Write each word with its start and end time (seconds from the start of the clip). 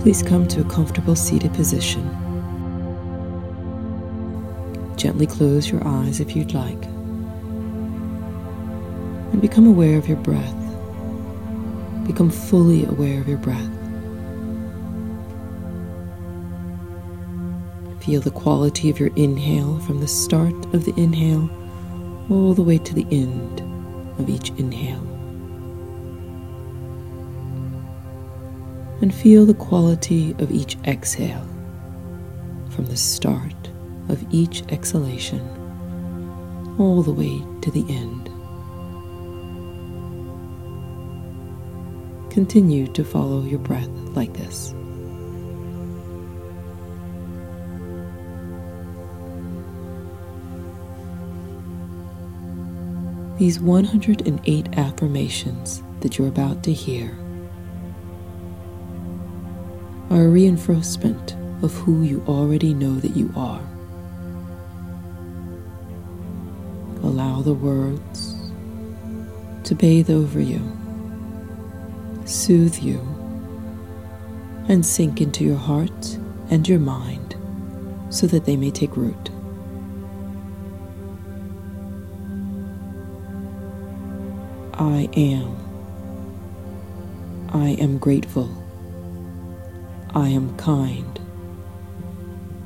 Please 0.00 0.22
come 0.22 0.48
to 0.48 0.62
a 0.62 0.64
comfortable 0.64 1.14
seated 1.14 1.52
position. 1.52 2.02
Gently 4.96 5.26
close 5.26 5.70
your 5.70 5.86
eyes 5.86 6.20
if 6.20 6.34
you'd 6.34 6.54
like. 6.54 6.82
And 9.32 9.42
become 9.42 9.66
aware 9.66 9.98
of 9.98 10.08
your 10.08 10.16
breath. 10.16 10.56
Become 12.06 12.30
fully 12.30 12.86
aware 12.86 13.20
of 13.20 13.28
your 13.28 13.36
breath. 13.36 13.70
Feel 18.02 18.22
the 18.22 18.30
quality 18.30 18.88
of 18.88 18.98
your 18.98 19.10
inhale 19.16 19.80
from 19.80 20.00
the 20.00 20.08
start 20.08 20.54
of 20.74 20.86
the 20.86 20.94
inhale 20.96 21.50
all 22.30 22.54
the 22.54 22.62
way 22.62 22.78
to 22.78 22.94
the 22.94 23.06
end 23.10 23.60
of 24.18 24.30
each 24.30 24.48
inhale. 24.56 25.09
And 29.00 29.14
feel 29.14 29.46
the 29.46 29.54
quality 29.54 30.32
of 30.38 30.50
each 30.50 30.76
exhale 30.84 31.46
from 32.70 32.86
the 32.86 32.96
start 32.96 33.70
of 34.08 34.24
each 34.30 34.62
exhalation 34.70 35.40
all 36.78 37.02
the 37.02 37.12
way 37.12 37.42
to 37.62 37.70
the 37.70 37.84
end. 37.88 38.26
Continue 42.30 42.86
to 42.88 43.04
follow 43.04 43.42
your 43.42 43.58
breath 43.58 43.88
like 44.14 44.32
this. 44.34 44.74
These 53.38 53.58
108 53.58 54.78
affirmations 54.78 55.82
that 56.00 56.18
you're 56.18 56.28
about 56.28 56.62
to 56.64 56.72
hear 56.72 57.16
are 60.10 60.24
a 60.24 60.28
reinforcement 60.28 61.36
of 61.62 61.72
who 61.74 62.02
you 62.02 62.22
already 62.26 62.74
know 62.74 62.96
that 62.96 63.16
you 63.16 63.32
are. 63.36 63.62
Allow 67.04 67.42
the 67.42 67.54
words 67.54 68.34
to 69.64 69.74
bathe 69.76 70.10
over 70.10 70.40
you, 70.40 70.60
soothe 72.24 72.76
you, 72.78 72.98
and 74.68 74.84
sink 74.84 75.20
into 75.20 75.44
your 75.44 75.56
heart 75.56 76.18
and 76.50 76.68
your 76.68 76.80
mind 76.80 77.36
so 78.10 78.26
that 78.26 78.44
they 78.44 78.56
may 78.56 78.72
take 78.72 78.96
root. 78.96 79.30
I 84.74 85.08
am. 85.14 85.56
I 87.52 87.70
am 87.80 87.98
grateful. 87.98 88.50
I 90.12 90.30
am 90.30 90.56
kind. 90.56 91.20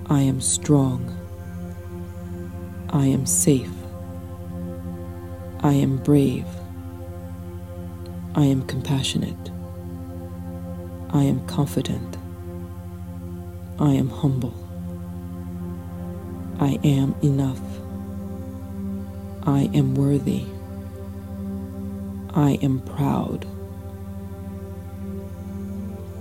I 0.07 0.23
am 0.23 0.41
strong. 0.41 1.15
I 2.89 3.05
am 3.07 3.27
safe. 3.27 3.71
I 5.61 5.75
am 5.75 5.99
brave. 5.99 6.47
I 8.35 8.47
am 8.47 8.67
compassionate. 8.67 9.51
I 11.11 11.25
am 11.25 11.47
confident. 11.47 12.17
I 13.79 13.93
am 13.93 14.09
humble. 14.09 14.55
I 16.61 16.79
am 16.83 17.15
enough. 17.23 17.61
I 19.43 19.71
am 19.75 19.95
worthy. 19.95 20.47
I 22.31 22.53
am 22.63 22.81
proud. 22.81 23.47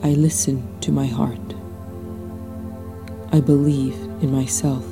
I 0.04 0.10
listen 0.16 0.68
to 0.82 0.92
my 0.92 1.06
heart. 1.06 1.40
I 3.32 3.40
believe 3.40 3.94
in 4.22 4.34
myself. 4.34 4.84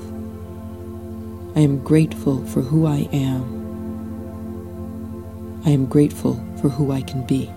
I 1.54 1.60
am 1.60 1.84
grateful 1.84 2.46
for 2.46 2.62
who 2.62 2.86
I 2.86 3.10
am. 3.12 3.44
I 5.66 5.72
am 5.72 5.86
grateful 5.86 6.36
for 6.62 6.70
who 6.70 6.94
I 6.94 7.02
can 7.02 7.26
be. 7.26 7.52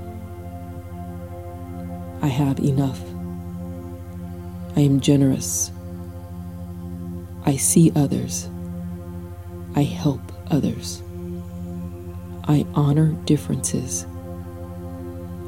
I 2.22 2.26
have 2.26 2.58
enough. 2.58 3.00
I 4.74 4.80
am 4.80 4.98
generous. 4.98 5.70
I 7.46 7.54
see 7.54 7.92
others. 7.94 8.48
I 9.76 9.84
help 9.84 10.20
others. 10.50 11.04
I 12.48 12.66
honor 12.74 13.12
differences. 13.26 14.06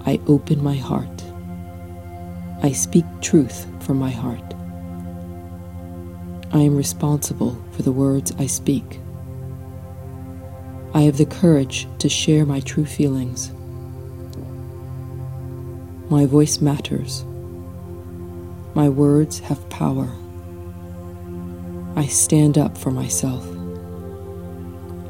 I 0.07 0.21
open 0.29 0.63
my 0.63 0.77
heart. 0.77 1.16
I 2.67 2.73
speak 2.73 3.05
truth 3.21 3.65
from 3.85 3.97
my 3.97 4.11
heart. 4.11 4.43
I 6.53 6.59
am 6.59 6.75
responsible 6.75 7.57
for 7.71 7.83
the 7.83 7.93
words 7.93 8.33
I 8.41 8.47
speak. 8.47 8.99
I 10.93 11.03
have 11.03 11.17
the 11.17 11.27
courage 11.27 11.87
to 12.01 12.09
share 12.09 12.45
my 12.45 12.59
true 12.59 12.85
feelings. 12.85 13.53
My 16.11 16.27
voice 16.27 16.61
matters. 16.61 17.25
My 18.75 18.89
words 18.89 19.39
have 19.39 19.71
power. 19.71 20.11
I 21.95 22.07
stand 22.07 22.59
up 22.59 22.77
for 22.77 22.91
myself. 22.91 23.47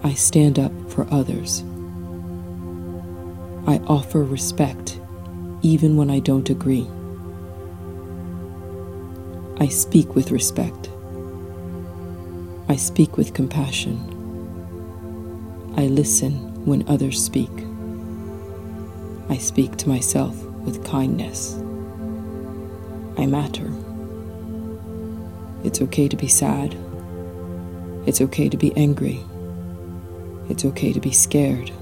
I 0.05 0.13
stand 0.13 0.59
up 0.59 0.73
for 0.91 1.07
others. 1.11 1.63
I 3.67 3.79
offer 3.87 4.23
respect 4.25 5.01
even 5.63 5.97
when 5.97 6.11
I 6.11 6.19
don't 6.19 6.51
agree. 6.51 6.87
I 9.59 9.69
speak 9.69 10.15
with 10.15 10.33
respect. 10.33 10.91
I 12.69 12.77
speak 12.77 13.17
with 13.17 13.33
compassion. 13.33 13.97
I 15.79 15.87
listen 15.87 16.67
when 16.67 16.87
others 16.87 17.25
speak. 17.25 17.51
I 19.31 19.39
speak 19.39 19.79
to 19.79 19.89
myself 19.89 20.37
with 20.67 20.85
kindness. 20.85 21.55
I 23.17 23.25
matter. 23.25 23.73
It's 25.65 25.81
okay 25.81 26.07
to 26.07 26.17
be 26.19 26.29
sad. 26.29 26.77
It's 28.07 28.21
okay 28.21 28.51
to 28.51 28.59
be 28.59 28.77
angry. 28.77 29.25
It's 30.51 30.67
okay 30.67 30.93
to 30.93 31.01
be 31.01 31.13
scared. 31.13 31.73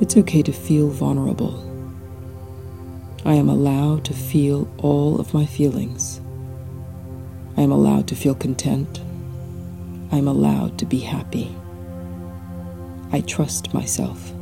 It's 0.00 0.16
okay 0.16 0.42
to 0.42 0.52
feel 0.52 0.88
vulnerable. 0.88 1.69
I 3.22 3.34
am 3.34 3.50
allowed 3.50 4.06
to 4.06 4.14
feel 4.14 4.66
all 4.78 5.20
of 5.20 5.34
my 5.34 5.44
feelings. 5.44 6.22
I 7.58 7.60
am 7.60 7.70
allowed 7.70 8.08
to 8.08 8.16
feel 8.16 8.34
content. 8.34 9.00
I 10.10 10.16
am 10.16 10.26
allowed 10.26 10.78
to 10.78 10.86
be 10.86 11.00
happy. 11.00 11.54
I 13.12 13.20
trust 13.20 13.74
myself. 13.74 14.32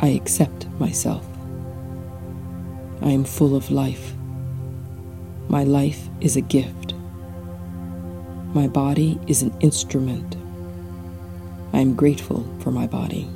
I 0.00 0.08
accept 0.08 0.66
myself. 0.80 1.24
I 3.02 3.10
am 3.10 3.22
full 3.22 3.54
of 3.54 3.70
life. 3.70 4.14
My 5.48 5.62
life 5.62 6.08
is 6.20 6.34
a 6.36 6.40
gift. 6.40 6.94
My 8.52 8.66
body 8.66 9.20
is 9.28 9.42
an 9.42 9.56
instrument. 9.60 10.34
I 11.72 11.78
am 11.78 11.94
grateful 11.94 12.44
for 12.58 12.72
my 12.72 12.88
body. 12.88 13.30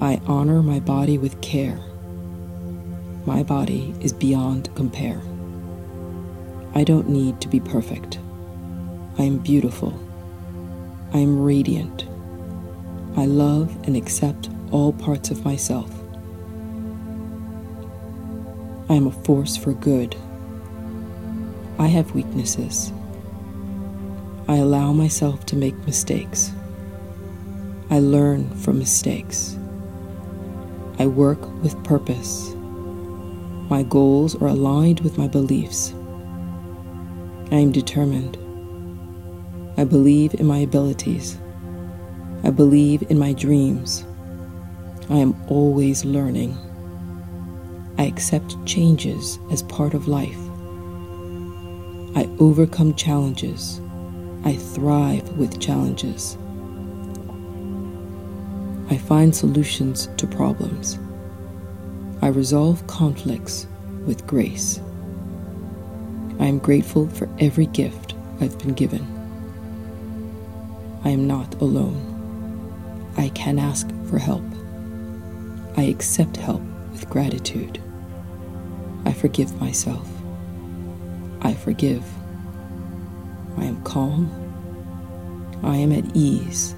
I 0.00 0.18
honor 0.26 0.62
my 0.62 0.80
body 0.80 1.18
with 1.18 1.42
care. 1.42 1.78
My 3.30 3.44
body 3.44 3.94
is 4.00 4.12
beyond 4.12 4.74
compare. 4.74 5.22
I 6.74 6.82
don't 6.82 7.08
need 7.08 7.40
to 7.40 7.46
be 7.46 7.60
perfect. 7.60 8.18
I 9.18 9.22
am 9.22 9.38
beautiful. 9.38 9.94
I 11.14 11.18
am 11.18 11.40
radiant. 11.40 12.06
I 13.16 13.26
love 13.26 13.72
and 13.86 13.96
accept 13.96 14.50
all 14.72 14.92
parts 14.92 15.30
of 15.30 15.44
myself. 15.44 15.92
I 18.88 18.94
am 18.94 19.06
a 19.06 19.12
force 19.12 19.56
for 19.56 19.74
good. 19.74 20.16
I 21.78 21.86
have 21.86 22.16
weaknesses. 22.16 22.92
I 24.48 24.56
allow 24.56 24.92
myself 24.92 25.46
to 25.46 25.56
make 25.56 25.76
mistakes. 25.86 26.50
I 27.90 28.00
learn 28.00 28.50
from 28.56 28.80
mistakes. 28.80 29.56
I 30.98 31.06
work 31.06 31.40
with 31.62 31.80
purpose. 31.84 32.56
My 33.70 33.84
goals 33.84 34.34
are 34.42 34.48
aligned 34.48 34.98
with 34.98 35.16
my 35.16 35.28
beliefs. 35.28 35.92
I 37.52 37.54
am 37.54 37.70
determined. 37.70 38.36
I 39.76 39.84
believe 39.84 40.34
in 40.34 40.46
my 40.46 40.58
abilities. 40.58 41.38
I 42.42 42.50
believe 42.50 43.08
in 43.08 43.16
my 43.16 43.32
dreams. 43.32 44.04
I 45.08 45.18
am 45.18 45.40
always 45.46 46.04
learning. 46.04 46.58
I 47.96 48.06
accept 48.06 48.56
changes 48.66 49.38
as 49.52 49.62
part 49.62 49.94
of 49.94 50.08
life. 50.08 50.40
I 52.16 52.28
overcome 52.40 52.94
challenges. 52.94 53.80
I 54.44 54.54
thrive 54.54 55.28
with 55.38 55.60
challenges. 55.60 56.36
I 58.90 58.96
find 58.96 59.32
solutions 59.32 60.08
to 60.16 60.26
problems. 60.26 60.98
I 62.22 62.28
resolve 62.28 62.86
conflicts 62.86 63.66
with 64.04 64.26
grace. 64.26 64.78
I 66.38 66.46
am 66.46 66.58
grateful 66.58 67.08
for 67.08 67.28
every 67.38 67.64
gift 67.66 68.14
I've 68.40 68.58
been 68.58 68.74
given. 68.74 69.06
I 71.02 71.10
am 71.10 71.26
not 71.26 71.54
alone. 71.62 73.14
I 73.16 73.30
can 73.30 73.58
ask 73.58 73.88
for 74.06 74.18
help. 74.18 74.44
I 75.78 75.84
accept 75.84 76.36
help 76.36 76.60
with 76.92 77.08
gratitude. 77.08 77.82
I 79.06 79.14
forgive 79.14 79.58
myself. 79.58 80.06
I 81.40 81.54
forgive. 81.54 82.04
I 83.56 83.64
am 83.64 83.82
calm. 83.82 84.28
I 85.62 85.76
am 85.76 85.90
at 85.92 86.04
ease. 86.14 86.74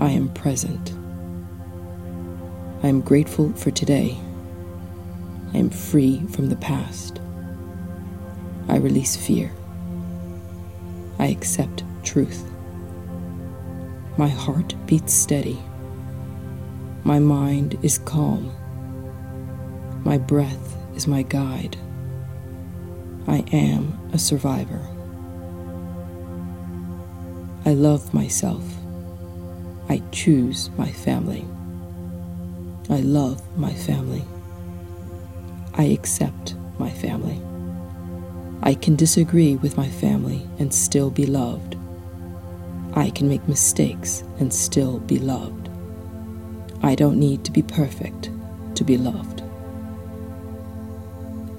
I 0.00 0.08
am 0.10 0.30
present. 0.30 0.95
I 2.82 2.88
am 2.88 3.00
grateful 3.00 3.52
for 3.54 3.70
today. 3.70 4.18
I 5.54 5.58
am 5.58 5.70
free 5.70 6.20
from 6.26 6.50
the 6.50 6.56
past. 6.56 7.20
I 8.68 8.76
release 8.76 9.16
fear. 9.16 9.50
I 11.18 11.28
accept 11.28 11.84
truth. 12.02 12.44
My 14.18 14.28
heart 14.28 14.74
beats 14.86 15.14
steady. 15.14 15.58
My 17.02 17.18
mind 17.18 17.78
is 17.82 17.98
calm. 17.98 18.54
My 20.04 20.18
breath 20.18 20.76
is 20.94 21.06
my 21.06 21.22
guide. 21.22 21.78
I 23.26 23.38
am 23.52 23.98
a 24.12 24.18
survivor. 24.18 24.86
I 27.64 27.72
love 27.72 28.12
myself. 28.12 28.62
I 29.88 30.02
choose 30.12 30.68
my 30.76 30.92
family. 30.92 31.46
I 32.88 33.00
love 33.00 33.42
my 33.58 33.74
family. 33.74 34.24
I 35.74 35.84
accept 35.84 36.54
my 36.78 36.90
family. 36.90 37.42
I 38.62 38.74
can 38.74 38.94
disagree 38.94 39.56
with 39.56 39.76
my 39.76 39.88
family 39.88 40.46
and 40.58 40.72
still 40.72 41.10
be 41.10 41.26
loved. 41.26 41.76
I 42.94 43.10
can 43.10 43.28
make 43.28 43.46
mistakes 43.48 44.22
and 44.38 44.54
still 44.54 45.00
be 45.00 45.18
loved. 45.18 45.68
I 46.82 46.94
don't 46.94 47.18
need 47.18 47.44
to 47.44 47.50
be 47.50 47.62
perfect 47.62 48.30
to 48.76 48.84
be 48.84 48.96
loved. 48.96 49.42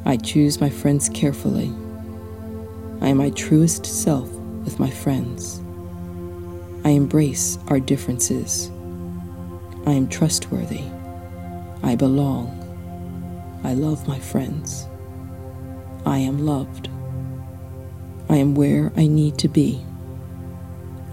I 0.06 0.16
choose 0.16 0.62
my 0.62 0.70
friends 0.70 1.10
carefully. 1.10 1.74
I 3.02 3.10
am 3.10 3.18
my 3.18 3.32
truest 3.32 3.86
self 3.86 4.30
with 4.64 4.80
my 4.80 4.90
friends. 4.90 5.60
I 6.86 6.92
embrace 6.92 7.60
our 7.68 7.82
differences. 7.82 8.72
I 9.86 9.92
am 9.92 10.08
trustworthy. 10.08 10.86
I 11.84 11.96
belong. 11.96 12.54
I 13.64 13.74
love 13.74 14.08
my 14.08 14.20
friends. 14.20 14.88
I 16.06 16.20
am 16.20 16.46
loved. 16.46 16.90
I 18.30 18.38
am 18.38 18.56
where 18.56 18.92
I 18.96 19.08
need 19.08 19.38
to 19.40 19.48
be. 19.48 19.84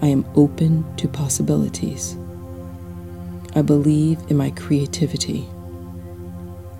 I 0.01 0.07
am 0.07 0.25
open 0.35 0.85
to 0.97 1.07
possibilities. 1.07 2.17
I 3.55 3.61
believe 3.61 4.19
in 4.29 4.37
my 4.37 4.51
creativity. 4.51 5.47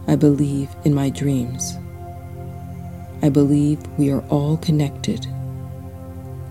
I 0.08 0.16
believe 0.16 0.70
in 0.84 0.94
my 0.94 1.10
dreams. 1.10 1.76
I 3.22 3.30
believe 3.30 3.80
we 3.98 4.12
are 4.12 4.24
all 4.30 4.58
connected. 4.58 5.26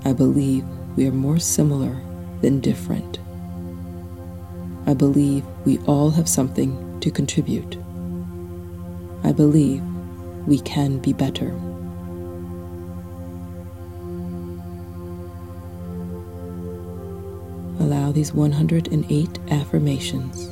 I 0.05 0.13
believe 0.13 0.65
we 0.97 1.07
are 1.07 1.13
more 1.13 1.39
similar 1.39 2.01
than 2.41 2.61
different. 2.61 3.19
I 4.87 4.95
believe 4.95 5.45
we 5.65 5.79
all 5.87 6.11
have 6.11 6.29
something 6.29 6.84
to 7.05 7.11
contribute. 7.11 7.77
I 9.25 9.33
believe 9.33 9.83
we 10.47 10.59
can 10.61 10.97
be 11.01 11.13
better. 11.13 11.49
Allow 17.79 18.11
these 18.13 18.33
108 18.33 19.39
affirmations 19.51 20.49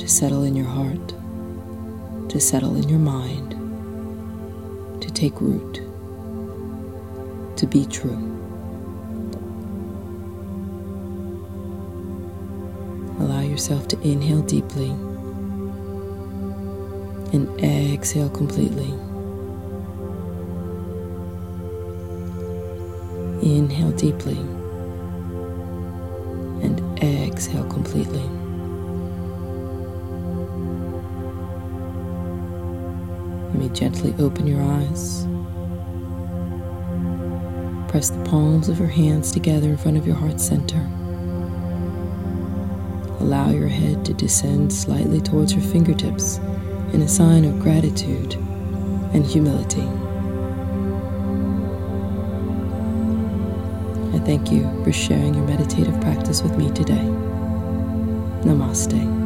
to 0.00 0.08
settle 0.08 0.44
in 0.44 0.56
your 0.56 0.64
heart, 0.64 1.08
to 2.30 2.40
settle 2.40 2.74
in 2.76 2.88
your 2.88 2.98
mind, 2.98 3.50
to 5.02 5.10
take 5.10 5.42
root, 5.42 5.74
to 7.58 7.66
be 7.66 7.84
true. 7.84 8.35
Yourself 13.56 13.88
to 13.88 13.98
inhale 14.02 14.42
deeply 14.42 14.90
and 17.32 17.48
exhale 17.64 18.28
completely. 18.28 18.92
Inhale 23.40 23.92
deeply 23.92 24.36
and 26.62 27.02
exhale 27.02 27.64
completely. 27.70 28.20
You 33.52 33.58
may 33.58 33.70
gently 33.70 34.14
open 34.18 34.46
your 34.46 34.60
eyes. 34.60 35.26
Press 37.90 38.10
the 38.10 38.22
palms 38.26 38.68
of 38.68 38.78
your 38.78 38.88
hands 38.88 39.32
together 39.32 39.70
in 39.70 39.78
front 39.78 39.96
of 39.96 40.06
your 40.06 40.16
heart 40.16 40.42
center. 40.42 40.86
Allow 43.20 43.50
your 43.50 43.68
head 43.68 44.04
to 44.04 44.14
descend 44.14 44.72
slightly 44.72 45.20
towards 45.20 45.52
your 45.52 45.62
fingertips 45.62 46.38
in 46.92 47.02
a 47.02 47.08
sign 47.08 47.44
of 47.44 47.60
gratitude 47.60 48.34
and 49.14 49.24
humility. 49.26 49.82
I 54.16 54.20
thank 54.20 54.52
you 54.52 54.62
for 54.84 54.92
sharing 54.92 55.34
your 55.34 55.46
meditative 55.46 56.00
practice 56.00 56.42
with 56.42 56.56
me 56.56 56.70
today. 56.72 57.06
Namaste. 58.44 59.25